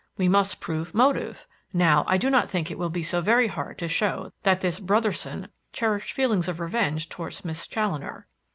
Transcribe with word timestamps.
We 0.17 0.27
must 0.27 0.59
prove 0.61 0.95
motive. 0.95 1.45
Now, 1.73 2.05
I 2.07 2.17
do 2.17 2.31
not 2.31 2.49
think 2.49 2.71
it 2.71 2.79
will 2.79 2.89
be 2.89 3.03
so 3.03 3.21
very 3.21 3.47
hard 3.49 3.77
to 3.77 3.87
show 3.87 4.31
that 4.41 4.61
this 4.61 4.79
Brotherson 4.79 5.49
cherished 5.73 6.13
feelings 6.13 6.47
of 6.47 6.59
revenge 6.59 7.07
towards 7.07 7.45
Miss 7.45 7.67
Challoner. 7.67 8.25